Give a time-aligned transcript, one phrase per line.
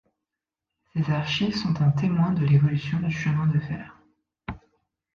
[0.95, 3.95] Ses archives sont un témoin de l'évolution du chemin de fer.